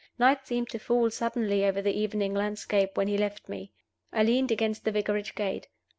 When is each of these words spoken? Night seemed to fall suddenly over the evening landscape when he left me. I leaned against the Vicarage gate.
Night 0.17 0.47
seemed 0.47 0.67
to 0.71 0.79
fall 0.79 1.11
suddenly 1.11 1.63
over 1.63 1.79
the 1.79 1.95
evening 1.95 2.33
landscape 2.33 2.97
when 2.97 3.07
he 3.07 3.19
left 3.19 3.47
me. 3.47 3.71
I 4.11 4.23
leaned 4.23 4.49
against 4.49 4.83
the 4.83 4.91
Vicarage 4.91 5.35
gate. 5.35 5.67